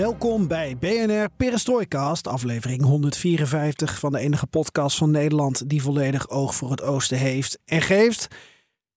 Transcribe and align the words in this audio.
Welkom 0.00 0.48
bij 0.48 0.76
BNR 0.76 1.28
Perestroikast, 1.36 2.26
aflevering 2.26 2.82
154 2.82 3.98
van 3.98 4.12
de 4.12 4.18
enige 4.18 4.46
podcast 4.46 4.98
van 4.98 5.10
Nederland 5.10 5.68
die 5.68 5.82
volledig 5.82 6.28
oog 6.28 6.54
voor 6.54 6.70
het 6.70 6.82
oosten 6.82 7.18
heeft 7.18 7.58
en 7.64 7.82
geeft. 7.82 8.28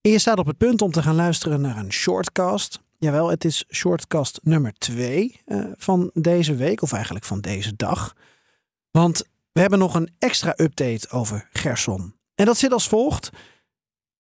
Je 0.01 0.19
staat 0.19 0.37
op 0.37 0.45
het 0.45 0.57
punt 0.57 0.81
om 0.81 0.91
te 0.91 1.01
gaan 1.01 1.15
luisteren 1.15 1.61
naar 1.61 1.77
een 1.77 1.91
shortcast. 1.91 2.79
Jawel, 2.97 3.29
het 3.29 3.45
is 3.45 3.65
shortcast 3.71 4.39
nummer 4.43 4.73
2 4.73 5.41
uh, 5.45 5.65
van 5.77 6.11
deze 6.13 6.55
week, 6.55 6.81
of 6.81 6.93
eigenlijk 6.93 7.25
van 7.25 7.41
deze 7.41 7.75
dag. 7.75 8.15
Want 8.91 9.23
we 9.51 9.59
hebben 9.59 9.79
nog 9.79 9.95
een 9.95 10.09
extra 10.19 10.53
update 10.57 11.09
over 11.09 11.47
Gerson. 11.51 12.15
En 12.35 12.45
dat 12.45 12.57
zit 12.57 12.73
als 12.73 12.87
volgt. 12.87 13.29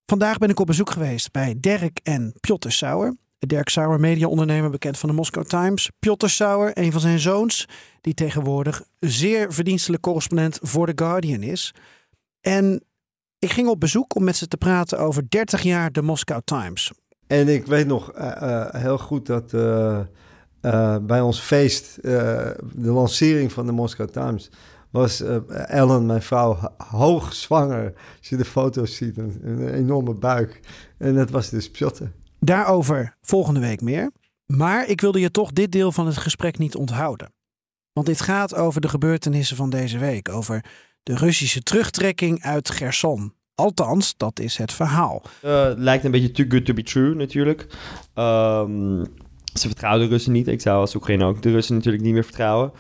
Vandaag 0.05 0.37
ben 0.37 0.49
ik 0.49 0.59
op 0.59 0.67
bezoek 0.67 0.91
geweest 0.91 1.31
bij 1.31 1.55
Dirk 1.57 1.99
en 2.03 2.33
Piotr 2.39 2.69
Sauer. 2.69 3.15
Dirk 3.47 3.69
Sauer, 3.69 3.99
mediaondernemer, 3.99 4.69
bekend 4.69 4.97
van 4.97 5.09
de 5.09 5.15
Moscow 5.15 5.43
Times. 5.43 5.89
Piotr 5.99 6.27
Sauer, 6.27 6.71
een 6.73 6.91
van 6.91 7.01
zijn 7.01 7.19
zoons, 7.19 7.67
die 8.01 8.13
tegenwoordig 8.13 8.83
zeer 8.99 9.53
verdienstelijk 9.53 10.01
correspondent 10.01 10.59
voor 10.61 10.87
The 10.87 11.03
Guardian 11.03 11.41
is. 11.41 11.73
En 12.41 12.83
ik 13.39 13.51
ging 13.51 13.67
op 13.67 13.79
bezoek 13.79 14.15
om 14.15 14.23
met 14.23 14.35
ze 14.35 14.47
te 14.47 14.57
praten 14.57 14.99
over 14.99 15.29
30 15.29 15.61
jaar 15.61 15.91
de 15.91 16.01
Moscow 16.01 16.41
Times. 16.43 16.91
En 17.27 17.47
ik 17.47 17.65
weet 17.65 17.87
nog 17.87 18.17
uh, 18.17 18.31
uh, 18.41 18.65
heel 18.71 18.97
goed 18.97 19.25
dat 19.25 19.53
uh, 19.53 19.99
bij 21.01 21.21
ons 21.21 21.39
feest, 21.39 22.01
de 22.01 22.55
lancering 22.73 23.51
van 23.51 23.65
de 23.65 23.71
Moscow 23.71 24.09
Times, 24.09 24.49
was 24.89 25.21
Ellen, 25.49 26.05
mijn 26.05 26.21
vrouw, 26.21 26.57
hoog 26.77 27.33
zwanger. 27.33 27.93
Als 28.17 28.29
je 28.29 28.37
de 28.37 28.45
foto's 28.45 28.95
ziet, 28.95 29.17
een, 29.17 29.39
een 29.43 29.73
enorme 29.73 30.13
buik. 30.13 30.59
En 30.97 31.15
dat 31.15 31.29
was 31.29 31.49
dus 31.49 31.71
Piotr. 31.71 32.03
Daarover 32.43 33.15
volgende 33.21 33.59
week 33.59 33.81
meer. 33.81 34.11
Maar 34.45 34.87
ik 34.87 35.01
wilde 35.01 35.19
je 35.19 35.31
toch 35.31 35.51
dit 35.51 35.71
deel 35.71 35.91
van 35.91 36.05
het 36.05 36.17
gesprek 36.17 36.57
niet 36.57 36.75
onthouden. 36.75 37.33
Want 37.93 38.07
dit 38.07 38.21
gaat 38.21 38.55
over 38.55 38.81
de 38.81 38.89
gebeurtenissen 38.89 39.55
van 39.55 39.69
deze 39.69 39.97
week. 39.97 40.29
Over 40.29 40.65
de 41.03 41.15
Russische 41.15 41.63
terugtrekking 41.63 42.41
uit 42.41 42.69
Gerson. 42.69 43.33
Althans, 43.55 44.13
dat 44.17 44.39
is 44.39 44.57
het 44.57 44.73
verhaal. 44.73 45.21
Uh, 45.45 45.71
lijkt 45.75 46.03
een 46.03 46.11
beetje 46.11 46.31
too 46.31 46.45
good 46.49 46.65
to 46.65 46.73
be 46.73 46.83
true 46.83 47.15
natuurlijk. 47.15 47.67
Um, 48.15 49.05
ze 49.53 49.67
vertrouwen 49.67 50.03
de 50.03 50.11
Russen 50.11 50.31
niet. 50.31 50.47
Ik 50.47 50.61
zou 50.61 50.79
als 50.79 50.95
Oekraïne 50.95 51.25
ook 51.25 51.41
de 51.41 51.51
Russen 51.51 51.75
natuurlijk 51.75 52.03
niet 52.03 52.13
meer 52.13 52.23
vertrouwen. 52.23 52.71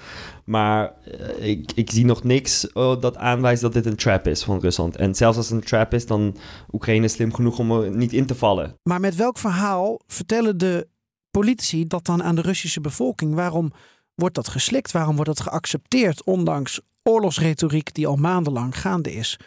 Maar 0.45 0.93
uh, 1.19 1.49
ik, 1.49 1.71
ik 1.75 1.91
zie 1.91 2.05
nog 2.05 2.23
niks 2.23 2.67
uh, 2.73 3.01
dat 3.01 3.17
aanwijst 3.17 3.61
dat 3.61 3.73
dit 3.73 3.85
een 3.85 3.95
trap 3.95 4.27
is 4.27 4.43
van 4.43 4.59
Rusland. 4.59 4.95
En 4.95 5.15
zelfs 5.15 5.37
als 5.37 5.49
het 5.49 5.55
een 5.55 5.67
trap 5.67 5.93
is, 5.93 6.05
dan 6.05 6.37
Oekraïne 6.71 7.07
slim 7.07 7.33
genoeg 7.33 7.59
om 7.59 7.71
er 7.71 7.95
niet 7.95 8.13
in 8.13 8.25
te 8.25 8.35
vallen. 8.35 8.75
Maar 8.83 8.99
met 8.99 9.15
welk 9.15 9.37
verhaal 9.37 9.99
vertellen 10.07 10.57
de 10.57 10.87
politici 11.31 11.87
dat 11.87 12.05
dan 12.05 12.23
aan 12.23 12.35
de 12.35 12.41
Russische 12.41 12.81
bevolking? 12.81 13.35
Waarom 13.35 13.71
wordt 14.15 14.35
dat 14.35 14.47
geslikt? 14.47 14.91
Waarom 14.91 15.15
wordt 15.15 15.37
dat 15.37 15.41
geaccepteerd, 15.41 16.23
ondanks 16.23 16.81
oorlogsretoriek 17.03 17.93
die 17.93 18.07
al 18.07 18.15
maandenlang 18.15 18.79
gaande 18.79 19.13
is? 19.13 19.39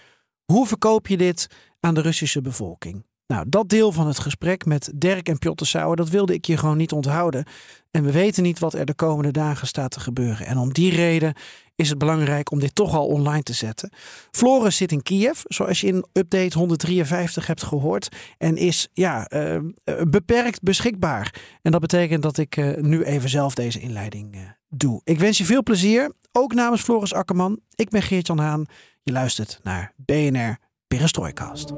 Hoe 0.44 0.66
verkoop 0.66 1.06
je 1.06 1.16
dit 1.16 1.46
aan 1.80 1.94
de 1.94 2.00
Russische 2.00 2.40
bevolking? 2.40 3.04
Nou, 3.26 3.44
dat 3.48 3.68
deel 3.68 3.92
van 3.92 4.06
het 4.06 4.18
gesprek 4.18 4.64
met 4.64 4.90
Dirk 4.94 5.28
en 5.28 5.38
Piotr 5.38 5.64
Sauer, 5.64 5.96
dat 5.96 6.08
wilde 6.08 6.34
ik 6.34 6.44
je 6.44 6.56
gewoon 6.56 6.76
niet 6.76 6.92
onthouden. 6.92 7.44
En 7.90 8.04
we 8.04 8.12
weten 8.12 8.42
niet 8.42 8.58
wat 8.58 8.74
er 8.74 8.86
de 8.86 8.94
komende 8.94 9.30
dagen 9.30 9.66
staat 9.66 9.90
te 9.90 10.00
gebeuren. 10.00 10.46
En 10.46 10.58
om 10.58 10.72
die 10.72 10.94
reden 10.94 11.34
is 11.76 11.88
het 11.88 11.98
belangrijk 11.98 12.50
om 12.50 12.58
dit 12.58 12.74
toch 12.74 12.94
al 12.94 13.06
online 13.06 13.42
te 13.42 13.52
zetten. 13.52 13.92
Floris 14.30 14.76
zit 14.76 14.92
in 14.92 15.02
Kiev, 15.02 15.40
zoals 15.44 15.80
je 15.80 15.86
in 15.86 16.06
update 16.12 16.58
153 16.58 17.46
hebt 17.46 17.62
gehoord. 17.62 18.08
En 18.38 18.56
is 18.56 18.88
ja, 18.92 19.30
uh, 19.32 19.56
beperkt 20.08 20.62
beschikbaar. 20.62 21.34
En 21.62 21.70
dat 21.70 21.80
betekent 21.80 22.22
dat 22.22 22.38
ik 22.38 22.56
uh, 22.56 22.76
nu 22.76 23.02
even 23.02 23.28
zelf 23.28 23.54
deze 23.54 23.80
inleiding 23.80 24.54
doe. 24.68 25.00
Ik 25.04 25.18
wens 25.18 25.38
je 25.38 25.44
veel 25.44 25.62
plezier, 25.62 26.12
ook 26.32 26.54
namens 26.54 26.82
Floris 26.82 27.14
Akkerman. 27.14 27.60
Ik 27.74 27.88
ben 27.88 28.02
Geert-Jan 28.02 28.38
Haan. 28.38 28.66
Je 29.02 29.12
luistert 29.12 29.60
naar 29.62 29.92
BNR 29.96 30.58
Perestroikast. 30.86 31.72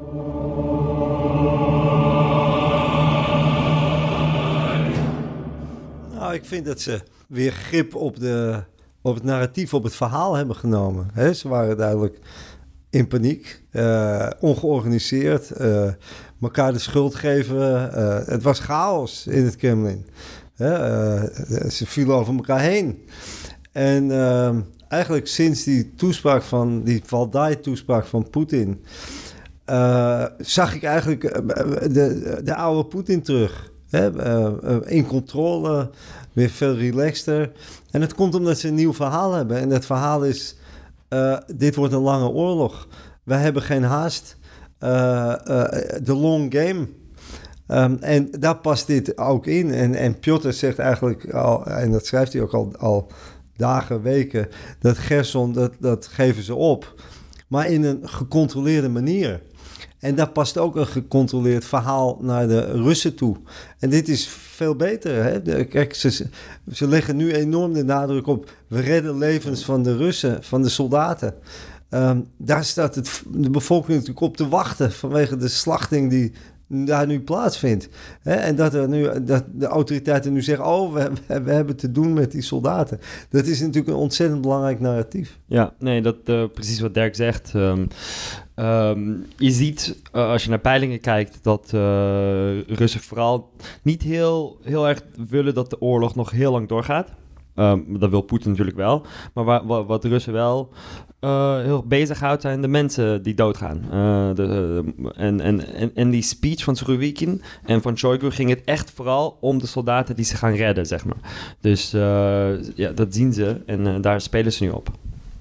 Nou, 6.28 6.41
ik 6.41 6.47
vind 6.47 6.66
dat 6.66 6.81
ze 6.81 7.00
weer 7.28 7.53
grip 7.53 7.94
op, 7.94 8.21
de, 8.21 8.62
op 9.03 9.15
het 9.15 9.25
narratief, 9.25 9.75
op 9.75 9.83
het 9.83 9.94
verhaal 9.94 10.34
hebben 10.34 10.56
genomen. 10.56 11.11
He, 11.12 11.34
ze 11.34 11.49
waren 11.49 11.77
duidelijk 11.77 12.19
in 12.91 13.06
paniek, 13.06 13.62
uh, 13.72 14.31
ongeorganiseerd, 14.41 15.61
uh, 15.61 15.89
elkaar 16.41 16.72
de 16.72 16.78
schuld 16.78 17.15
geven. 17.15 17.91
Uh, 17.97 18.19
het 18.27 18.43
was 18.43 18.59
chaos 18.59 19.27
in 19.27 19.44
het 19.44 19.56
Kremlin. 19.56 20.06
ze 21.71 21.84
vielen 21.87 22.15
over 22.15 22.34
elkaar 22.34 22.60
heen. 22.60 23.09
En 23.72 24.10
eigenlijk 24.89 25.27
sinds 25.27 25.65
die 25.65 25.95
toespraak 25.95 26.43
van, 26.43 26.83
die 26.83 27.03
Valdai-toespraak 27.05 28.05
van 28.05 28.31
Poetin, 28.31 28.84
zag 30.39 30.75
ik 30.75 30.83
eigenlijk 30.83 31.21
de, 31.95 32.41
de 32.45 32.55
oude 32.55 32.89
Poetin 32.89 33.22
terug. 33.22 33.77
Hè? 33.91 34.26
Uh, 34.26 34.78
in 34.84 35.06
controle, 35.06 35.91
weer 36.32 36.50
veel 36.50 36.75
relaxter. 36.75 37.53
En 37.91 38.00
het 38.00 38.15
komt 38.15 38.34
omdat 38.34 38.59
ze 38.59 38.69
een 38.69 38.75
nieuw 38.75 38.94
verhaal 38.94 39.32
hebben. 39.32 39.59
En 39.59 39.69
dat 39.69 39.87
verhaal 39.87 40.25
is, 40.25 40.56
uh, 41.09 41.37
dit 41.56 41.75
wordt 41.75 41.93
een 41.93 42.00
lange 42.00 42.28
oorlog. 42.28 42.88
Wij 43.25 43.41
hebben 43.41 43.62
geen 43.62 43.84
haast. 43.84 44.37
De 44.78 46.15
long 46.15 46.54
game. 46.54 46.88
Um, 47.71 47.98
en 48.00 48.31
daar 48.31 48.56
past 48.56 48.87
dit 48.87 49.19
ook 49.19 49.47
in. 49.47 49.72
En, 49.75 49.94
en 49.94 50.19
Piotr 50.19 50.50
zegt 50.50 50.78
eigenlijk 50.78 51.32
al, 51.32 51.66
en 51.66 51.93
dat 51.93 52.06
schrijft 52.06 52.32
hij 52.32 52.43
ook 52.43 52.54
al, 52.54 52.72
al 52.78 53.10
dagen, 53.56 54.03
weken, 54.03 54.48
dat 54.78 54.98
Gerson, 54.98 55.53
dat, 55.53 55.72
dat 55.78 56.06
geven 56.06 56.43
ze 56.43 56.54
op. 56.54 56.94
Maar 57.48 57.66
in 57.66 57.84
een 57.84 58.09
gecontroleerde 58.09 58.88
manier. 58.88 59.43
En 59.98 60.14
daar 60.14 60.31
past 60.31 60.59
ook 60.59 60.76
een 60.76 60.86
gecontroleerd 60.86 61.64
verhaal 61.64 62.19
naar 62.20 62.48
de 62.48 62.60
Russen 62.60 63.14
toe. 63.14 63.36
En 63.78 63.91
dit 63.91 64.09
is 64.09 64.28
veel 64.28 64.76
beter. 64.76 65.25
Hè? 65.25 65.64
Kijk, 65.64 65.94
ze, 65.94 66.28
leggen 66.78 67.16
nu 67.16 67.32
enorm 67.32 67.72
de 67.72 67.84
nadruk 67.84 68.26
op... 68.26 68.50
we 68.69 68.81
redden 68.81 69.19
levens 69.19 69.64
van 69.64 69.82
de 69.82 69.97
Russen, 69.97 70.44
van 70.44 70.62
de 70.62 70.69
soldaten. 70.69 71.34
Um, 71.91 72.28
daar 72.36 72.64
staat 72.64 72.94
het, 72.94 73.22
de 73.28 73.50
bevolking 73.50 73.92
natuurlijk 73.92 74.20
op 74.20 74.36
te 74.36 74.48
wachten... 74.48 74.92
vanwege 74.92 75.36
de 75.36 75.48
slachting 75.48 76.10
die 76.10 76.32
daar 76.69 77.06
nu 77.06 77.21
plaatsvindt. 77.21 77.89
Hè? 78.23 78.33
En 78.33 78.56
dat, 78.56 78.75
er 78.75 78.89
nu, 78.89 79.25
dat 79.25 79.45
de 79.53 79.67
autoriteiten 79.67 80.33
nu 80.33 80.43
zeggen: 80.43 80.67
Oh, 80.67 80.93
we, 80.93 81.11
we, 81.27 81.51
hebben 81.51 81.77
te 81.77 81.93
doen 81.93 82.12
met 82.12 82.33
die 82.33 82.43
soldaten. 82.43 83.01
Dat 83.31 83.47
is 83.47 83.61
natuurlijk 83.61 83.89
een 83.89 83.95
ontzettend 83.95 84.41
belangrijk 84.41 84.81
narratief. 84.81 85.39
Ja, 85.47 85.75
nee, 85.78 86.03
dat 86.03 86.17
uh, 86.25 86.45
precies 86.55 86.81
wat 86.81 86.95
Dirk 86.95 87.15
zegt. 87.15 87.53
Um, 87.55 87.89
um, 88.57 89.27
je 89.37 89.51
ziet 89.51 90.01
uh, 90.15 90.28
als 90.31 90.45
je 90.45 90.51
naar 90.51 90.59
peilingen 90.59 91.01
kijkt 91.01 91.39
dat 91.43 91.71
uh, 91.75 92.61
Russen 92.67 93.01
vooral 93.01 93.51
niet 93.83 94.03
heel, 94.03 94.59
heel 94.62 94.89
erg 94.89 95.03
willen 95.28 95.54
dat 95.54 95.71
de 95.71 95.81
oorlog 95.81 96.15
nog 96.15 96.31
heel 96.31 96.53
lang 96.53 96.69
doorgaat. 96.69 97.09
Um, 97.59 97.99
dat 97.99 98.10
wil 98.10 98.21
Poetin 98.21 98.51
natuurlijk 98.51 98.77
wel. 98.77 99.07
Maar 99.34 99.45
wat, 99.66 99.87
wat 99.87 100.03
de 100.03 100.09
Russen 100.09 100.33
wel 100.33 100.72
uh, 101.21 101.59
heel 101.59 101.84
bezighoudt 101.87 102.43
zijn 102.43 102.60
de 102.63 102.69
mensen 102.69 103.22
die 103.22 103.34
doodgaan. 103.34 103.81
Uh, 103.84 104.34
de, 104.34 104.83
uh, 104.99 105.10
en, 105.16 105.41
en, 105.41 105.75
en, 105.75 105.91
en 105.95 106.10
die 106.10 106.22
speech 106.22 106.65
van 106.65 106.77
Surovikin 106.77 107.43
en 107.65 107.83
van 107.83 107.99
Shoigu 107.99 108.31
ging 108.31 108.51
het 108.51 108.63
echt 108.65 108.91
vooral 108.91 109.37
om 109.41 109.59
de 109.59 109.66
soldaten 109.66 110.16
die 110.16 110.25
ze 110.25 110.37
gaan 110.37 110.55
redden, 110.55 110.87
zeg 110.87 111.05
maar. 111.05 111.57
Dus 111.60 111.91
ja, 112.75 112.91
dat 112.95 113.15
zien 113.15 113.33
ze 113.33 113.61
en 113.66 114.01
daar 114.01 114.21
spelen 114.21 114.53
ze 114.53 114.65
nu 114.65 114.71
op. 114.71 114.91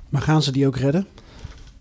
Maar 0.09 0.21
gaan 0.21 0.41
ze 0.41 0.51
die 0.51 0.67
ook 0.67 0.77
redden? 0.77 1.07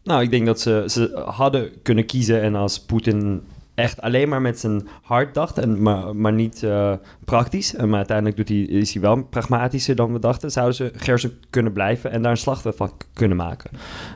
Nou, 0.03 0.23
ik 0.23 0.31
denk 0.31 0.47
dat 0.47 0.61
ze, 0.61 0.85
ze 0.87 1.23
hadden 1.27 1.71
kunnen 1.83 2.07
kiezen 2.07 2.43
en 2.43 2.55
als 2.55 2.81
Poetin 2.81 3.43
echt 3.77 4.01
alleen 4.01 4.29
maar 4.29 4.41
met 4.41 4.59
zijn 4.59 4.89
hart 5.03 5.35
dacht, 5.35 5.59
en, 5.59 5.83
maar, 5.83 6.17
maar 6.17 6.33
niet 6.33 6.63
uh, 6.63 6.93
praktisch. 7.25 7.75
En, 7.75 7.89
maar 7.89 7.97
uiteindelijk 7.97 8.37
doet 8.37 8.49
hij, 8.49 8.59
is 8.59 8.93
hij 8.93 9.03
wel 9.03 9.23
pragmatischer 9.23 9.97
dan 9.97 10.13
we 10.13 10.19
dachten. 10.19 10.51
Zouden 10.51 10.75
ze 10.75 10.93
Gerson 10.97 11.33
kunnen 11.51 11.73
blijven 11.73 12.11
en 12.11 12.23
daar 12.23 12.31
een 12.31 12.37
slag 12.37 12.63
van 12.65 12.93
kunnen 13.13 13.37
maken. 13.37 13.71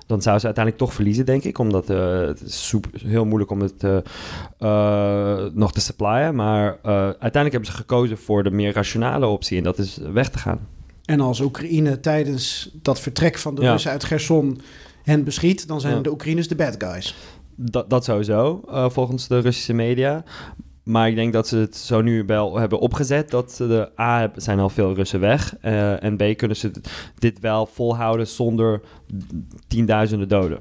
Dan 0.07 0.23
zouden 0.23 0.41
ze 0.41 0.47
uiteindelijk 0.47 0.85
toch 0.85 0.95
verliezen, 0.95 1.27
denk 1.27 1.45
ik. 1.45 1.59
Omdat 1.59 1.91
uh, 1.91 2.21
het 2.21 2.41
is 2.41 2.69
super, 2.69 2.91
heel 3.05 3.25
moeilijk 3.25 3.51
om 3.51 3.61
het 3.61 3.85
uh, 3.85 5.45
nog 5.53 5.73
te 5.73 5.81
supplyen. 5.81 6.35
Maar 6.35 6.79
uiteindelijk 6.83 7.53
hebben 7.53 7.71
ze 7.71 7.77
gekozen 7.77 8.19
voor 8.19 8.43
de 8.43 8.51
meer 8.51 8.73
rationale 8.73 9.27
optie. 9.27 9.59
En 9.59 9.65
dat 9.65 9.79
is 9.79 9.99
weg 10.13 10.31
te 10.31 10.39
gaan. 10.39 10.69
En 11.05 11.21
als 11.21 11.41
Oekraïne 11.41 12.01
tijdens 12.01 12.71
dat 12.83 13.01
vertrek 13.01 13.39
van 13.39 13.55
de 13.55 13.71
Russen 13.71 13.91
uit 13.91 14.05
Gerson 14.05 14.61
hen 15.03 15.25
beschiet, 15.25 15.69
dan 15.69 15.81
zijn 15.81 16.03
de 16.03 16.11
Oekraïners 16.11 16.49
de 16.49 16.55
bad 16.55 16.75
guys. 16.79 17.17
Dat, 17.63 17.91
dat 17.91 18.05
sowieso, 18.05 18.63
uh, 18.69 18.91
volgens 18.91 19.29
de 19.29 19.39
Russische 19.39 19.73
media. 19.73 20.25
Maar 20.83 21.09
ik 21.09 21.15
denk 21.15 21.33
dat 21.33 21.49
ze 21.49 21.57
het 21.57 21.77
zo 21.77 22.01
nu 22.01 22.25
wel 22.27 22.59
hebben 22.59 22.79
opgezet 22.79 23.31
dat 23.31 23.55
de 23.59 23.91
A 24.01 24.33
zijn 24.37 24.59
al 24.59 24.69
veel 24.69 24.95
Russen 24.95 25.21
weg 25.21 25.57
uh, 25.65 26.03
en 26.03 26.17
B 26.17 26.37
kunnen 26.37 26.57
ze 26.57 26.71
dit 27.19 27.41
wel 27.41 27.67
volhouden 27.67 28.27
zonder 28.27 28.81
tienduizenden 29.67 30.29
doden. 30.29 30.59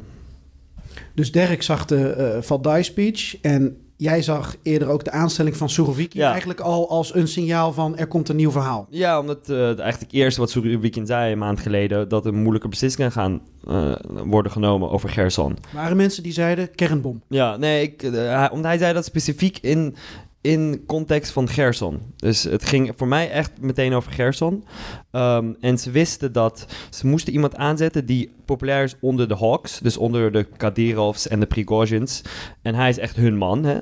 Dus 1.14 1.32
Dirk 1.32 1.62
zag 1.62 1.86
de 1.86 2.16
uh, 2.36 2.42
Valdai 2.42 2.84
speech 2.84 3.42
en 3.42 3.78
Jij 4.00 4.22
zag 4.22 4.56
eerder 4.64 4.88
ook 4.88 5.04
de 5.04 5.12
aanstelling 5.12 5.58
van 5.58 5.70
Surovikin 5.70 6.22
eigenlijk 6.22 6.60
al 6.60 6.90
als 6.90 7.16
een 7.16 7.28
signaal 7.28 7.74
van 7.74 7.98
er 7.98 8.08
komt 8.08 8.30
een 8.30 8.36
nieuw 8.36 8.52
verhaal. 8.52 8.88
Ja, 8.90 9.20
omdat 9.20 9.50
uh, 9.50 9.80
eigenlijk 9.80 10.12
eerst 10.12 10.38
wat 10.38 10.50
Surovikin 10.50 11.06
zei 11.06 11.32
een 11.32 11.38
maand 11.38 11.60
geleden... 11.60 12.10
dat 12.10 12.26
er 12.26 12.34
moeilijke 12.34 12.68
beslissingen 12.68 13.12
gaan 13.12 13.42
uh, 13.68 13.96
worden 14.06 14.52
genomen 14.52 14.90
over 14.90 15.10
Gerson. 15.10 15.58
Waren 15.74 15.98
mensen 15.98 16.24
die 16.24 16.32
zeiden 16.32 16.76
kernbom? 16.76 17.22
Ja, 17.28 17.58
nee, 17.58 17.82
ik, 17.82 18.04
uh, 18.04 18.48
omdat 18.52 18.66
hij 18.66 18.78
zei 18.78 18.94
dat 18.94 19.06
specifiek 19.06 19.58
in 19.62 19.96
in 20.42 20.84
context 20.88 21.32
van 21.32 21.48
Gerson. 21.48 22.00
Dus 22.16 22.44
het 22.44 22.66
ging 22.66 22.92
voor 22.96 23.08
mij 23.08 23.32
echt 23.32 23.52
meteen 23.62 23.94
over 23.94 24.12
Gerson. 24.12 24.64
Um, 25.12 25.58
en 25.60 25.78
ze 25.78 25.92
wisten 25.92 26.32
dat 26.32 26.66
ze 26.90 27.08
moesten 27.08 27.34
iemand 27.34 27.56
aanzetten 27.56 28.06
die 28.06 28.32
populair 28.46 28.84
is 28.84 28.96
onder 29.00 29.28
de 29.28 29.36
Hawks. 29.36 29.80
Dus 29.80 29.98
onder 29.98 30.32
de 30.32 30.44
Kadyrovs 30.44 31.28
en 31.28 31.40
de 31.40 31.46
Prigozhins. 31.46 32.22
En 32.62 32.76
hij 32.76 32.90
is 32.90 32.98
echt 32.98 33.16
hun 33.16 33.38
man. 33.38 33.64
Hè? 33.64 33.78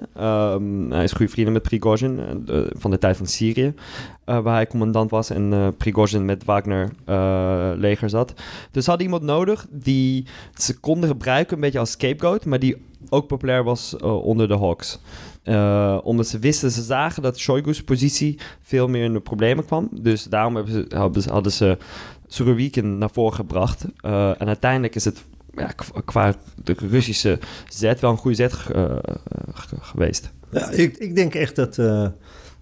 Um, 0.53 0.91
hij 0.91 1.03
is 1.03 1.11
goede 1.11 1.31
vrienden 1.31 1.53
met 1.53 1.61
Prigozhin 1.61 2.19
uh, 2.49 2.65
van 2.69 2.91
de 2.91 2.97
tijd 2.97 3.17
van 3.17 3.25
Syrië. 3.25 3.73
Uh, 4.25 4.39
waar 4.39 4.55
hij 4.55 4.67
commandant 4.67 5.11
was 5.11 5.29
en 5.29 5.75
uh, 5.85 6.19
met 6.19 6.45
Wagner 6.45 6.89
leger 7.79 8.09
zat. 8.09 8.33
Dus 8.71 8.83
ze 8.83 8.89
hadden 8.89 9.07
iemand 9.07 9.23
nodig 9.23 9.67
die 9.69 10.25
ze 10.53 10.79
konden 10.79 11.09
gebruiken 11.09 11.55
een 11.55 11.61
beetje 11.61 11.79
als 11.79 11.91
scapegoat. 11.91 12.45
Maar 12.45 12.59
die 12.59 12.85
ook 13.09 13.27
populair 13.27 13.63
was 13.63 13.95
onder 14.01 14.47
de 14.47 14.57
Hawks. 14.57 14.99
Uh, 15.47 15.97
omdat 16.03 16.27
ze 16.27 16.39
wisten, 16.39 16.71
ze 16.71 16.81
zagen 16.81 17.21
dat 17.21 17.39
Shoigu's 17.39 17.83
positie 17.83 18.39
veel 18.61 18.87
meer 18.87 19.03
in 19.03 19.13
de 19.13 19.19
problemen 19.19 19.65
kwam. 19.65 19.89
Dus 19.91 20.23
daarom 20.23 20.55
hebben 20.55 20.73
ze, 21.21 21.29
hadden 21.29 21.51
ze 21.51 21.77
Surovikin 22.27 22.97
naar 22.97 23.09
voren 23.11 23.33
gebracht. 23.33 23.85
Uh, 24.01 24.41
en 24.41 24.47
uiteindelijk 24.47 24.95
is 24.95 25.05
het 25.05 25.23
ja, 25.53 25.71
qua 26.05 26.33
de 26.63 26.75
Russische 26.89 27.39
zet 27.69 27.99
wel 27.99 28.11
een 28.11 28.17
goede 28.17 28.35
zet 28.35 28.55
uh, 28.75 28.95
geweest. 29.79 30.31
Ja, 30.51 30.69
ik, 30.69 30.97
ik 30.97 31.15
denk 31.15 31.35
echt 31.35 31.55
dat, 31.55 31.75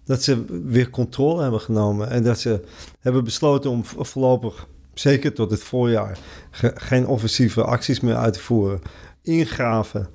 dat 0.03 0.23
ze 0.23 0.61
weer 0.65 0.89
controle 0.89 1.41
hebben 1.41 1.61
genomen. 1.61 2.09
En 2.09 2.23
dat 2.23 2.39
ze 2.39 2.63
hebben 2.99 3.23
besloten 3.23 3.69
om 3.69 3.85
voorlopig, 3.85 4.67
zeker 4.93 5.33
tot 5.33 5.51
het 5.51 5.63
voorjaar, 5.63 6.17
ge, 6.51 6.71
geen 6.75 7.07
offensieve 7.07 7.63
acties 7.63 7.99
meer 7.99 8.15
uit 8.15 8.33
te 8.33 8.39
voeren. 8.39 8.81
Ingraven. 9.21 10.07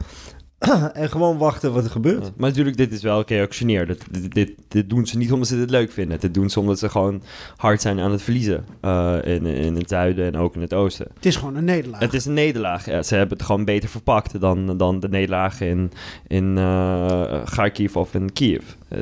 en 0.93 1.11
gewoon 1.11 1.39
wachten 1.39 1.73
wat 1.73 1.85
er 1.85 1.91
gebeurt. 1.91 2.33
maar 2.37 2.49
natuurlijk, 2.49 2.77
dit 2.77 2.93
is 2.93 3.03
wel 3.03 3.23
reactioneer. 3.27 3.87
Dit, 3.87 4.33
dit, 4.35 4.53
dit, 4.69 4.91
doen 4.91 5.07
ze 5.07 5.19
niet 5.19 5.33
omdat 5.33 5.49
ze 5.49 5.57
dit 5.57 5.71
leuk 5.71 5.93
vinden. 5.93 6.21
Dit 6.21 6.35
doen 6.35 6.51
ze 6.51 6.61
omdat 6.61 6.79
ze 6.79 6.89
gewoon 6.89 7.23
hard 7.57 7.81
zijn 7.81 8.01
aan 8.01 8.11
het 8.11 8.23
verliezen. 8.23 8.65
Uh, 8.85 9.17
in, 9.25 9.47
in 9.47 9.77
het 9.77 9.89
zuiden 9.89 10.27
en 10.27 10.37
ook 10.37 10.55
in 10.55 10.61
het 10.61 10.75
oosten. 10.75 11.07
Het 11.15 11.27
is 11.27 11.37
gewoon 11.37 11.57
een 11.57 11.65
nederlaag. 11.65 12.01
Het 12.01 12.15
is 12.15 12.25
een 12.25 12.35
nederlaag. 12.35 12.87
Ja, 12.87 13.03
ze 13.03 13.15
hebben 13.15 13.37
het 13.37 13.47
gewoon 13.47 13.65
beter 13.65 13.89
verpakt 13.89 14.41
dan, 14.41 14.77
dan 14.77 15.01
de 15.01 15.09
nederlagen 15.09 15.67
in, 15.67 15.93
in 16.27 16.57
uh, 16.57 17.45
Kharkiv 17.45 17.97
of 17.97 18.15
in 18.15 18.33
Kiev. 18.33 18.63
Uh, 18.89 18.99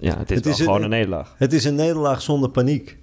ja, 0.00 0.18
het 0.18 0.30
is, 0.30 0.36
het 0.36 0.46
is 0.46 0.60
gewoon 0.60 0.76
een, 0.76 0.82
een 0.82 0.90
nederlaag. 0.90 1.34
Het 1.36 1.52
is 1.52 1.64
een 1.64 1.74
nederlaag 1.74 2.22
zonder 2.22 2.50
paniek 2.50 2.96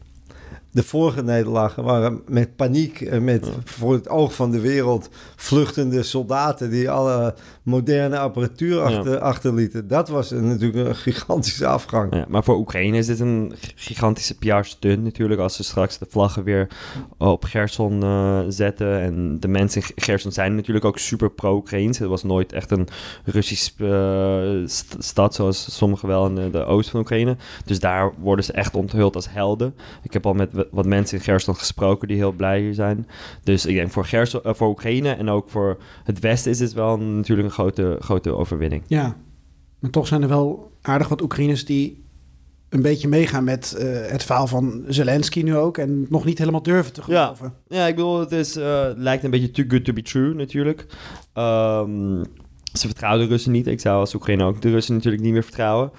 de 0.75 0.83
vorige 0.83 1.24
nederlagen 1.24 1.83
waren 1.83 2.22
met 2.27 2.56
paniek, 2.56 3.19
met 3.22 3.50
voor 3.63 3.94
het 3.94 4.10
oog 4.10 4.33
van 4.33 4.51
de 4.51 4.60
wereld 4.60 5.10
vluchtende 5.36 6.04
soldaten 6.04 6.69
die 6.69 6.89
alle 6.89 7.36
moderne 7.63 8.18
apparatuur 8.19 8.81
achter, 8.81 9.19
achterlieten. 9.19 9.88
Dat 9.88 10.10
was 10.10 10.31
natuurlijk 10.31 10.88
een 10.88 10.95
gigantische 10.95 11.68
afgang. 11.68 12.16
Ja, 12.16 12.25
maar 12.27 12.44
voor 12.44 12.57
Oekraïne 12.57 12.98
is 12.98 13.06
dit 13.06 13.19
een 13.19 13.54
gigantische 13.75 14.38
PR-stunt 14.38 15.04
natuurlijk 15.04 15.42
als 15.42 15.56
ze 15.56 15.63
straks 15.63 15.98
de 15.98 16.06
vlaggen 16.10 16.44
weer 16.44 16.68
op 17.18 17.44
Gerson 17.44 18.04
uh, 18.04 18.39
zetten. 18.48 19.00
En 19.00 19.39
de 19.39 19.48
mensen 19.48 19.81
in 19.81 20.04
Gerson 20.04 20.31
zijn 20.31 20.56
natuurlijk 20.56 20.86
ook 20.86 20.98
super 20.98 21.31
pro-Oekraïns. 21.31 22.00
Het 22.00 22.10
was 22.10 22.24
nooit 22.24 22.54
echt 22.54 22.72
een 22.72 22.88
Russisch 23.24 23.72
uh, 23.77 24.68
stad 24.98 25.36
zoals 25.36 25.75
sommigen 25.77 26.07
wel 26.07 26.25
in 26.25 26.51
de 26.51 26.66
oost 26.66 26.89
van 26.89 27.00
Oekraïne. 27.00 27.38
Dus 27.66 27.80
daar 27.80 28.12
worden 28.18 28.45
ze 28.45 28.54
echt 28.54 28.75
onthuld 28.75 29.16
als 29.16 29.30
helden. 29.30 29.75
Ik 30.04 30.13
heb 30.13 30.25
al 30.25 30.33
met 30.33 30.50
wat 30.71 30.85
mensen 30.85 31.17
in 31.17 31.23
Gerson 31.23 31.56
gesproken 31.56 32.07
die 32.07 32.17
heel 32.17 32.31
blij 32.31 32.59
hier 32.59 32.73
zijn. 32.73 33.07
Dus 33.44 33.65
ik 33.65 33.75
denk 33.75 33.91
voor, 33.91 34.06
Gerson, 34.06 34.41
uh, 34.45 34.53
voor 34.53 34.67
Oekraïne 34.67 35.09
en 35.09 35.29
ook 35.29 35.50
voor 35.50 35.77
het 36.03 36.19
Westen 36.19 36.51
is 36.51 36.57
dit 36.57 36.73
wel 36.73 36.97
natuurlijk 36.97 37.47
een 37.47 37.53
grote, 37.53 37.97
grote 38.00 38.35
overwinning. 38.35 38.83
Ja, 38.88 39.17
maar 39.79 39.91
toch 39.91 40.07
zijn 40.07 40.21
er 40.21 40.29
wel 40.29 40.71
aardig 40.81 41.07
wat 41.07 41.21
Oekraïners 41.21 41.65
die 41.65 42.03
een 42.69 42.81
beetje 42.81 43.07
meegaan 43.07 43.44
met 43.44 43.75
uh, 43.79 44.06
het 44.07 44.23
verhaal 44.23 44.47
van 44.47 44.83
Zelensky 44.88 45.41
nu 45.41 45.56
ook 45.56 45.77
en 45.77 46.06
nog 46.09 46.25
niet 46.25 46.38
helemaal 46.38 46.63
durven 46.63 46.94
te 46.94 47.01
geloven. 47.01 47.53
Ja, 47.67 47.77
ja 47.77 47.88
ik 47.88 47.95
bedoel, 47.95 48.19
het 48.19 48.31
is, 48.31 48.57
uh, 48.57 48.88
lijkt 48.95 49.23
een 49.23 49.31
beetje 49.31 49.51
too 49.51 49.65
good 49.67 49.85
to 49.85 49.94
be 49.94 50.01
true 50.01 50.33
natuurlijk. 50.33 50.85
Um, 51.33 52.23
ze 52.80 52.88
vertrouwen 52.88 53.24
de 53.24 53.31
Russen 53.31 53.51
niet. 53.51 53.68
Ik 53.68 53.80
zou 53.80 54.00
als 54.00 54.13
Oekraïne 54.13 54.44
ook 54.44 54.62
de 54.62 54.69
Russen 54.69 54.95
natuurlijk 54.95 55.24
niet 55.24 55.33
meer 55.33 55.44
vertrouwen. 55.44 55.92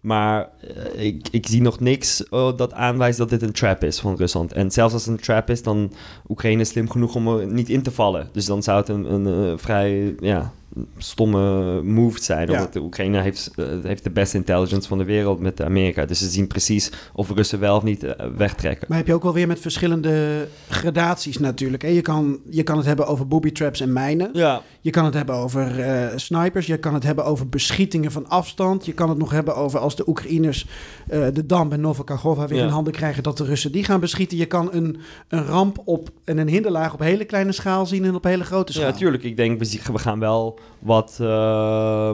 Maar 0.00 0.48
uh, 0.96 1.04
ik, 1.04 1.28
ik 1.30 1.46
zie 1.46 1.62
nog 1.62 1.80
niks 1.80 2.24
uh, 2.30 2.56
dat 2.56 2.72
aanwijst 2.72 3.18
dat 3.18 3.28
dit 3.28 3.42
een 3.42 3.52
trap 3.52 3.84
is 3.84 4.00
van 4.00 4.16
Rusland. 4.16 4.52
En 4.52 4.70
zelfs 4.70 4.94
als 4.94 5.04
het 5.04 5.14
een 5.14 5.22
trap 5.22 5.50
is, 5.50 5.62
dan 5.62 5.92
Oekraïne 6.28 6.64
slim 6.64 6.90
genoeg 6.90 7.14
om 7.14 7.28
er 7.28 7.46
niet 7.46 7.68
in 7.68 7.82
te 7.82 7.90
vallen. 7.90 8.28
Dus 8.32 8.46
dan 8.46 8.62
zou 8.62 8.78
het 8.78 8.88
een, 8.88 9.12
een, 9.12 9.24
een 9.24 9.58
vrij 9.58 10.14
ja, 10.20 10.52
stomme 10.98 11.82
move 11.82 12.22
zijn. 12.22 12.50
Ja. 12.50 12.52
Omdat 12.52 12.72
de 12.72 12.80
Oekraïne 12.80 13.20
heeft, 13.20 13.50
uh, 13.56 13.66
heeft 13.82 14.04
de 14.04 14.10
beste 14.10 14.36
intelligence 14.36 14.88
van 14.88 14.98
de 14.98 15.04
wereld 15.04 15.40
met 15.40 15.62
Amerika. 15.62 16.06
Dus 16.06 16.18
ze 16.18 16.28
zien 16.28 16.46
precies 16.46 16.90
of 17.12 17.30
Russen 17.30 17.60
wel 17.60 17.76
of 17.76 17.82
niet 17.82 18.04
uh, 18.04 18.10
wegtrekken. 18.36 18.86
Maar 18.88 18.98
heb 18.98 19.06
je 19.06 19.14
ook 19.14 19.22
wel 19.22 19.32
weer 19.32 19.46
met 19.46 19.60
verschillende 19.60 20.46
gradaties 20.68 21.38
natuurlijk. 21.38 21.82
Hè? 21.82 21.88
Je, 21.88 22.00
kan, 22.00 22.38
je 22.50 22.62
kan 22.62 22.76
het 22.76 22.86
hebben 22.86 23.06
over 23.06 23.28
booby 23.28 23.52
traps 23.52 23.80
en 23.80 23.92
mijnen. 23.92 24.30
Ja. 24.32 24.62
Je 24.80 24.90
kan 24.90 25.04
het 25.04 25.14
hebben 25.14 25.34
over 25.34 25.78
uh, 25.78 26.06
snipers. 26.16 26.66
Je 26.66 26.76
kan 26.76 26.94
het 26.94 27.02
hebben 27.02 27.24
over 27.24 27.48
beschietingen 27.48 28.12
van 28.12 28.28
afstand. 28.28 28.86
Je 28.86 28.92
kan 28.92 29.08
het 29.08 29.18
nog 29.18 29.30
hebben 29.30 29.56
over 29.56 29.80
als 29.80 29.96
de 29.96 30.08
Oekraïners 30.08 30.66
de 31.06 31.46
dam 31.46 31.68
bij 31.68 31.78
Novakagova 31.78 32.46
weer 32.46 32.58
ja. 32.58 32.64
in 32.64 32.70
handen 32.70 32.92
krijgen... 32.92 33.22
dat 33.22 33.36
de 33.36 33.44
Russen 33.44 33.72
die 33.72 33.84
gaan 33.84 34.00
beschieten. 34.00 34.38
Je 34.38 34.46
kan 34.46 34.68
een, 34.72 34.96
een 35.28 35.44
ramp 35.44 35.82
op 35.84 36.10
en 36.24 36.38
een 36.38 36.48
hinderlaag 36.48 36.92
op 36.92 37.00
hele 37.00 37.24
kleine 37.24 37.52
schaal 37.52 37.86
zien 37.86 38.04
en 38.04 38.14
op 38.14 38.24
hele 38.24 38.44
grote 38.44 38.72
schaal. 38.72 38.86
Ja, 38.86 38.90
natuurlijk. 38.90 39.22
Ik 39.22 39.36
denk, 39.36 39.60
we 39.62 39.98
gaan 39.98 40.18
wel 40.18 40.58
wat 40.78 41.18
uh, 41.20 42.10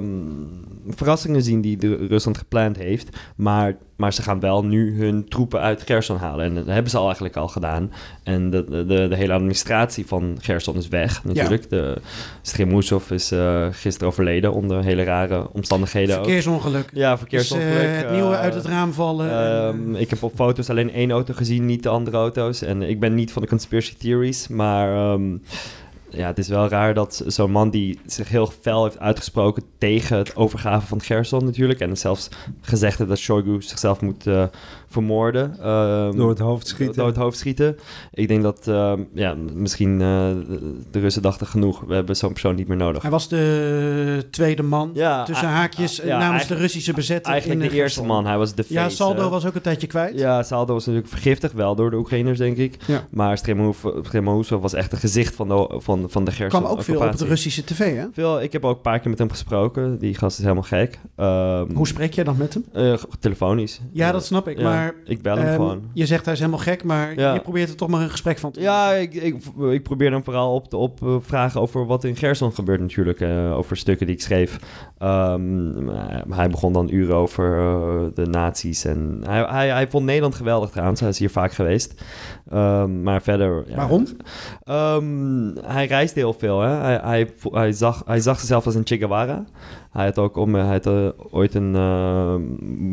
verrassingen 0.88 1.42
zien 1.42 1.60
die 1.60 1.76
de 1.76 2.06
Rusland 2.06 2.38
gepland 2.38 2.76
heeft. 2.76 3.16
Maar, 3.36 3.76
maar 3.96 4.12
ze 4.12 4.22
gaan 4.22 4.40
wel 4.40 4.64
nu 4.64 4.98
hun 4.98 5.28
troepen 5.28 5.60
uit 5.60 5.82
Gerson 5.82 6.16
halen. 6.16 6.44
En 6.44 6.54
dat 6.54 6.66
hebben 6.66 6.90
ze 6.90 6.96
al 6.96 7.04
eigenlijk 7.04 7.36
al 7.36 7.48
gedaan. 7.48 7.92
En 8.22 8.50
de, 8.50 8.64
de, 8.64 9.06
de 9.08 9.16
hele 9.16 9.32
administratie 9.32 10.06
van 10.06 10.36
Gerson 10.40 10.76
is 10.76 10.88
weg 10.88 11.24
natuurlijk. 11.24 11.62
Ja. 11.62 11.68
De 11.68 12.00
Stremusov 12.42 13.10
is 13.10 13.32
uh, 13.32 13.66
gisteren 13.70 14.08
overleden 14.08 14.52
onder 14.52 14.82
hele 14.82 15.02
rare 15.02 15.52
omstandigheden. 15.52 16.14
Verkeersongeluk. 16.14 16.84
Ook. 16.84 16.98
Ja, 16.98 17.18
verkeersongeluk. 17.18 17.72
Dus, 17.74 17.82
uh, 17.82 17.96
het 17.96 18.10
nieuwe 18.10 18.36
uit 18.36 18.54
het 18.54 18.64
raam 18.64 18.92
vallen. 18.92 19.26
Uh, 19.94 20.00
ik 20.00 20.10
heb 20.10 20.22
op 20.22 20.32
foto's 20.34 20.70
alleen 20.70 20.92
één 20.92 21.10
auto 21.10 21.34
gezien, 21.34 21.66
niet 21.66 21.82
de 21.82 21.88
andere 21.88 22.16
auto's. 22.16 22.62
En 22.62 22.82
ik 22.82 23.00
ben 23.00 23.14
niet 23.14 23.32
van 23.32 23.42
de 23.42 23.48
conspiracy 23.48 23.94
theories, 23.96 24.48
maar... 24.48 25.12
Um, 25.12 25.42
ja, 26.10 26.26
het 26.26 26.38
is 26.38 26.48
wel 26.48 26.68
raar 26.68 26.94
dat 26.94 27.22
zo'n 27.26 27.50
man 27.50 27.70
die 27.70 27.98
zich 28.06 28.28
heel 28.28 28.46
fel 28.46 28.84
heeft 28.84 28.98
uitgesproken 28.98 29.62
tegen 29.78 30.16
het 30.16 30.36
overgaven 30.36 30.88
van 30.88 31.00
Gerson 31.00 31.44
natuurlijk. 31.44 31.80
En 31.80 31.96
zelfs 31.96 32.28
gezegd 32.60 32.98
heeft 32.98 33.10
dat 33.10 33.18
Shoigu 33.18 33.62
zichzelf 33.62 34.00
moet 34.00 34.26
uh, 34.26 34.44
vermoorden. 34.88 35.68
Um, 35.68 36.16
door 36.16 36.28
het 36.28 36.38
hoofd 36.38 36.66
schieten. 36.66 36.96
Door 36.96 37.06
het 37.06 37.16
hoofd 37.16 37.38
schieten. 37.38 37.76
Ik 38.12 38.28
denk 38.28 38.42
dat, 38.42 38.66
uh, 38.68 38.92
ja, 39.14 39.34
misschien 39.52 39.92
uh, 39.92 39.98
de 40.90 40.98
Russen 41.00 41.22
dachten 41.22 41.46
genoeg, 41.46 41.80
we 41.86 41.94
hebben 41.94 42.16
zo'n 42.16 42.32
persoon 42.32 42.54
niet 42.54 42.68
meer 42.68 42.76
nodig. 42.76 43.02
Hij 43.02 43.10
was 43.10 43.28
de 43.28 44.26
tweede 44.30 44.62
man, 44.62 44.90
ja, 44.94 45.24
tussen 45.24 45.48
haakjes, 45.48 45.96
ja, 45.96 46.18
namens 46.18 46.46
de 46.46 46.54
Russische 46.54 46.92
bezetting. 46.92 47.26
Eigenlijk 47.26 47.62
in 47.62 47.68
de 47.68 47.74
eerste 47.74 48.04
man, 48.04 48.26
hij 48.26 48.38
was 48.38 48.54
de 48.54 48.62
face. 48.62 48.74
Ja, 48.74 48.88
Saldo 48.88 49.28
was 49.28 49.46
ook 49.46 49.54
een 49.54 49.60
tijdje 49.60 49.86
kwijt. 49.86 50.18
Ja, 50.18 50.42
Saldo 50.42 50.72
was 50.72 50.86
natuurlijk 50.86 51.12
vergiftigd, 51.12 51.52
wel 51.54 51.74
door 51.74 51.90
de 51.90 51.96
Oekraïners 51.96 52.38
denk 52.38 52.56
ik. 52.56 52.76
Ja. 52.86 53.06
Maar 53.10 53.38
Stremousov 54.02 54.62
was 54.62 54.74
echt 54.74 54.90
het 54.90 55.00
gezicht 55.00 55.34
van 55.34 55.48
de, 55.48 55.74
van 55.78 56.06
van, 56.10 56.24
de 56.24 56.30
Gerson. 56.30 56.60
kwam 56.60 56.72
ook 56.72 56.82
veel 56.82 57.00
op 57.00 57.16
de. 57.16 57.26
Russische 57.26 57.64
tv, 57.64 57.96
hè? 57.96 58.06
Veel, 58.12 58.42
ik 58.42 58.52
heb 58.52 58.64
ook 58.64 58.76
een 58.76 58.82
paar 58.82 58.98
keer 58.98 59.10
met 59.10 59.18
hem 59.18 59.30
gesproken. 59.30 59.98
Die 59.98 60.14
gast 60.14 60.36
is 60.38 60.42
helemaal 60.42 60.62
gek. 60.64 60.98
Ehm, 61.16 61.74
Hoe 61.74 61.86
spreek 61.86 62.12
jij 62.12 62.24
dan 62.24 62.36
met 62.36 62.54
hem? 62.54 62.64
eh, 62.72 62.94
telefonisch. 63.20 63.80
Ja, 63.92 64.12
dat 64.12 64.24
snap 64.24 64.48
ik. 64.48 64.58
Ja, 64.58 64.77
maar 64.78 64.94
ik 65.04 65.22
bel 65.22 65.36
hem 65.36 65.46
ehm, 65.46 65.54
gewoon. 65.54 65.82
je 65.92 66.06
zegt 66.06 66.24
hij 66.24 66.34
is 66.34 66.40
helemaal 66.40 66.60
gek, 66.60 66.84
maar 66.84 67.18
Ja. 67.18 67.34
je 67.34 67.40
probeert 67.40 67.68
er 67.68 67.76
toch 67.76 67.88
maar 67.88 68.00
een 68.00 68.10
gesprek 68.10 68.38
van 68.38 68.50
te 68.50 68.60
Ja, 68.60 68.86
maken. 68.86 69.00
ik, 69.02 69.14
ik, 69.14 69.36
ik 69.70 69.82
probeer 69.82 70.10
hem 70.12 70.24
vooral 70.24 70.54
op 70.54 70.68
te 70.68 70.76
op, 70.76 71.02
eh, 71.02 71.16
vragen 71.20 71.60
over 71.60 71.86
wat 71.86 72.04
in 72.04 72.16
Gerson 72.16 72.52
gebeurt 72.52 72.80
natuurlijk. 72.80 73.20
eh, 73.20 73.56
over 73.56 73.76
stukken 73.76 74.06
die 74.06 74.14
ik 74.14 74.20
schreef. 74.22 74.58
Ehm, 74.98 75.84
maar 75.84 76.36
hij 76.38 76.48
begon 76.48 76.72
dan 76.72 76.88
uren 76.92 77.14
over 77.14 77.58
eh, 77.58 78.06
de 78.14 78.26
nazi's. 78.26 78.84
En 78.84 79.20
hij, 79.26 79.42
hij, 79.48 79.68
hij 79.68 79.88
vond 79.88 80.04
Nederland 80.04 80.34
geweldig 80.34 80.70
trouwens. 80.70 81.00
Hij 81.00 81.08
is 81.08 81.18
hier 81.18 81.30
vaak 81.30 81.52
geweest. 81.52 82.02
Ehm, 82.50 83.02
maar 83.02 83.22
verder... 83.22 83.64
Ja, 83.66 83.76
Waarom? 83.76 84.06
Hij 85.66 85.86
reisde 85.86 86.20
heel 86.20 86.32
veel. 86.32 86.60
Hè? 86.60 86.68
Hij, 86.70 87.00
hij, 87.02 87.30
hij, 87.50 87.72
zag, 87.72 88.02
hij 88.06 88.20
zag 88.20 88.38
zichzelf 88.38 88.66
als 88.66 88.74
een 88.74 88.86
Che 88.86 88.96
Guevara. 88.96 89.44
Hij 89.90 90.04
had 90.04 90.18
ook 90.18 90.36
om, 90.36 90.54
hij 90.54 90.64
had, 90.66 90.86
eh, 90.86 91.08
ooit 91.30 91.54
een, 91.54 91.74
eh, 91.76 92.34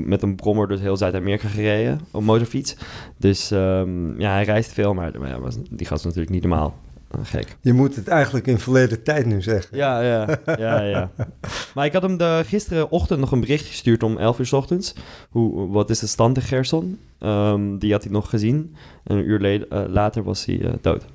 met 0.06 0.22
een 0.22 0.36
brommer 0.36 0.68
door 0.68 0.78
heel 0.78 0.98
Zuid-Amerika 0.98 1.48
gereden. 1.48 1.75
Op 2.12 2.24
motorfiets. 2.24 2.76
Dus 3.18 3.52
ehm, 3.52 4.20
ja, 4.22 4.32
hij 4.32 4.44
reist 4.44 4.72
veel. 4.72 4.94
Maar, 4.94 5.12
maar 5.20 5.30
ja, 5.30 5.40
was, 5.40 5.56
die 5.70 5.88
gast 5.88 6.00
is 6.00 6.06
natuurlijk 6.06 6.32
niet 6.34 6.42
normaal. 6.42 6.76
Eh, 7.12 7.20
gek. 7.24 7.58
Je 7.62 7.74
moet 7.74 7.96
het 7.96 8.08
eigenlijk 8.08 8.48
in 8.48 8.60
verleden 8.60 9.04
tijd 9.04 9.26
nu 9.26 9.42
zeggen. 9.42 9.78
Ja, 9.78 10.02
ja, 10.02 10.38
ja, 10.58 10.82
ja. 10.82 11.12
Maar 11.76 11.86
ik 11.86 11.94
had 11.94 12.02
hem 12.02 12.18
de, 12.18 12.42
gisterenochtend 12.46 13.20
nog 13.20 13.32
een 13.32 13.40
bericht 13.40 13.66
gestuurd 13.66 14.04
om 14.04 14.18
11 14.18 14.40
uur 14.40 14.46
's 14.46 14.54
ochtends. 14.54 14.96
Hoe, 15.30 15.68
wat 15.72 15.90
is 15.90 16.00
de 16.00 16.08
stand 16.08 16.38
in 16.38 16.44
Gerson? 16.44 17.00
Ehm, 17.20 17.78
die 17.78 17.92
had 17.92 18.04
hij 18.04 18.12
nog 18.12 18.30
gezien. 18.30 18.76
En 19.04 19.18
een 19.18 19.30
uur 19.30 19.40
le- 19.40 19.66
eh, 19.70 19.84
later 19.88 20.24
was 20.24 20.46
hij 20.46 20.62
eh, 20.62 20.74
dood. 20.82 21.06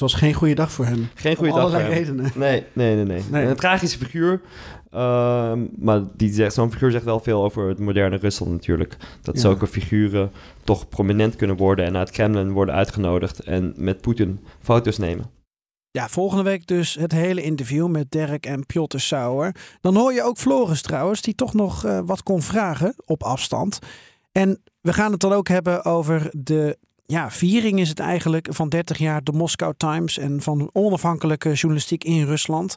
Het 0.00 0.10
was 0.10 0.20
geen 0.20 0.34
goede 0.34 0.54
dag 0.54 0.72
voor 0.72 0.84
hem. 0.84 1.08
Geen 1.14 1.36
goede 1.36 1.52
dag 1.52 1.60
voor 1.60 1.70
allerlei 1.70 1.94
hem. 1.94 2.02
redenen. 2.04 2.30
Nee, 2.34 2.64
nee, 2.72 2.94
nee, 2.94 3.04
nee. 3.04 3.22
Nee. 3.30 3.46
Een 3.46 3.56
tragische 3.56 3.98
figuur. 3.98 4.40
ehm, 4.90 5.66
maar 5.78 6.00
die 6.16 6.32
zegt, 6.32 6.54
zo'n 6.54 6.72
figuur 6.72 6.90
zegt 6.90 7.04
wel 7.04 7.20
veel 7.20 7.44
over 7.44 7.68
het 7.68 7.78
moderne 7.78 8.16
Rusland 8.16 8.52
natuurlijk. 8.52 8.96
Dat 9.22 9.34
Ja. 9.34 9.40
zulke 9.40 9.66
figuren 9.66 10.30
toch 10.64 10.88
prominent 10.88 11.36
kunnen 11.36 11.56
worden 11.56 11.84
en 11.84 11.92
naar 11.92 12.00
het 12.00 12.10
Kremlin 12.10 12.50
worden 12.52 12.74
uitgenodigd 12.74 13.40
en 13.40 13.72
met 13.76 14.00
Poetin 14.00 14.40
foto's 14.60 14.98
nemen. 14.98 15.24
Ja, 15.90 16.08
volgende 16.08 16.42
week 16.44 16.66
dus 16.66 16.94
het 16.94 17.12
hele 17.12 17.42
interview 17.42 17.88
met 17.88 18.10
Dirk 18.10 18.46
en 18.46 18.66
Piotr 18.66 18.98
Sauer. 18.98 19.54
Dan 19.80 19.96
hoor 19.96 20.12
je 20.12 20.22
ook 20.22 20.38
Floris 20.38 20.82
trouwens, 20.82 21.22
die 21.22 21.34
toch 21.34 21.54
nog 21.54 21.84
eh, 21.84 22.00
wat 22.04 22.22
kon 22.22 22.42
vragen 22.42 22.94
op 23.04 23.22
afstand. 23.22 23.78
En 24.32 24.62
we 24.80 24.92
gaan 24.92 25.10
het 25.12 25.20
dan 25.20 25.32
ook 25.32 25.48
hebben 25.48 25.84
over 25.84 26.30
de 26.36 26.78
ja, 27.10 27.30
viering 27.30 27.80
is 27.80 27.88
het 27.88 27.98
eigenlijk 27.98 28.46
van 28.50 28.68
30 28.68 28.98
jaar 28.98 29.24
de 29.24 29.32
Moscow 29.32 29.72
Times 29.76 30.18
en 30.18 30.42
van 30.42 30.70
onafhankelijke 30.72 31.52
journalistiek 31.52 32.04
in 32.04 32.24
Rusland. 32.24 32.74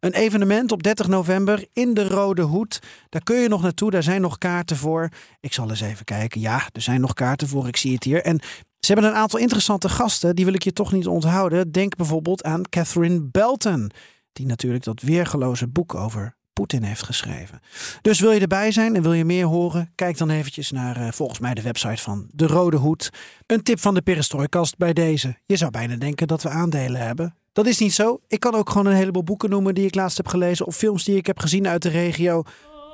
Een 0.00 0.12
evenement 0.12 0.72
op 0.72 0.82
30 0.82 1.08
november 1.08 1.66
in 1.72 1.94
de 1.94 2.08
Rode 2.08 2.42
Hoed. 2.42 2.82
Daar 3.08 3.22
kun 3.22 3.36
je 3.36 3.48
nog 3.48 3.62
naartoe, 3.62 3.90
daar 3.90 4.02
zijn 4.02 4.20
nog 4.20 4.38
kaarten 4.38 4.76
voor. 4.76 5.08
Ik 5.40 5.52
zal 5.52 5.70
eens 5.70 5.80
even 5.80 6.04
kijken. 6.04 6.40
Ja, 6.40 6.62
er 6.72 6.80
zijn 6.80 7.00
nog 7.00 7.14
kaarten 7.14 7.48
voor, 7.48 7.68
ik 7.68 7.76
zie 7.76 7.94
het 7.94 8.04
hier. 8.04 8.22
En 8.22 8.40
ze 8.78 8.92
hebben 8.92 9.10
een 9.10 9.16
aantal 9.16 9.38
interessante 9.38 9.88
gasten, 9.88 10.36
die 10.36 10.44
wil 10.44 10.54
ik 10.54 10.64
je 10.64 10.72
toch 10.72 10.92
niet 10.92 11.06
onthouden. 11.06 11.72
Denk 11.72 11.96
bijvoorbeeld 11.96 12.44
aan 12.44 12.68
Catherine 12.68 13.22
Belton, 13.22 13.90
die 14.32 14.46
natuurlijk 14.46 14.84
dat 14.84 15.02
weergeloze 15.02 15.68
boek 15.68 15.94
over 15.94 16.36
Poetin 16.56 16.82
heeft 16.82 17.02
geschreven. 17.02 17.60
Dus 18.02 18.20
wil 18.20 18.30
je 18.30 18.40
erbij 18.40 18.72
zijn 18.72 18.96
en 18.96 19.02
wil 19.02 19.12
je 19.12 19.24
meer 19.24 19.46
horen? 19.46 19.92
Kijk 19.94 20.18
dan 20.18 20.30
eventjes 20.30 20.70
naar 20.70 20.96
eh, 20.96 21.12
volgens 21.12 21.38
mij 21.38 21.54
de 21.54 21.62
website 21.62 22.02
van 22.02 22.26
De 22.30 22.46
Rode 22.46 22.76
Hoed. 22.76 23.10
Een 23.46 23.62
tip 23.62 23.80
van 23.80 23.94
de 23.94 24.02
Perestrooikast 24.02 24.76
bij 24.76 24.92
deze. 24.92 25.36
Je 25.46 25.56
zou 25.56 25.70
bijna 25.70 25.96
denken 25.96 26.26
dat 26.26 26.42
we 26.42 26.48
aandelen 26.48 27.00
hebben. 27.00 27.36
Dat 27.52 27.66
is 27.66 27.78
niet 27.78 27.94
zo. 27.94 28.18
Ik 28.28 28.40
kan 28.40 28.54
ook 28.54 28.70
gewoon 28.70 28.86
een 28.86 28.96
heleboel 28.96 29.24
boeken 29.24 29.50
noemen 29.50 29.74
die 29.74 29.86
ik 29.86 29.94
laatst 29.94 30.16
heb 30.16 30.28
gelezen 30.28 30.66
of 30.66 30.76
films 30.76 31.04
die 31.04 31.16
ik 31.16 31.26
heb 31.26 31.38
gezien 31.38 31.68
uit 31.68 31.82
de 31.82 31.88
regio. 31.88 32.42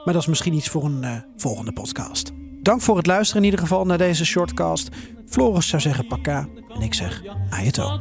Maar 0.04 0.14
dat 0.14 0.22
is 0.22 0.28
misschien 0.28 0.54
iets 0.54 0.68
voor 0.68 0.84
een 0.84 1.04
eh, 1.04 1.16
volgende 1.36 1.72
podcast. 1.72 2.30
Dank 2.62 2.80
voor 2.80 2.96
het 2.96 3.06
luisteren 3.06 3.42
in 3.42 3.50
ieder 3.50 3.60
geval 3.66 3.84
naar 3.84 3.98
deze 3.98 4.24
shortcast. 4.24 4.88
Floris 5.26 5.68
zou 5.68 5.82
zeggen 5.82 6.06
pakka 6.06 6.48
en 6.68 6.80
ik 6.80 6.94
zeg 6.94 7.22
ajeto. 7.50 8.00